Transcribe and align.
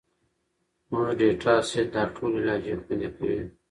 زموږ 0.87 1.07
ډیټا 1.19 1.55
سیټ 1.69 1.87
دا 1.95 2.03
ټولې 2.15 2.39
لهجې 2.47 2.75
خوندي 2.83 3.09
کوي. 3.15 3.39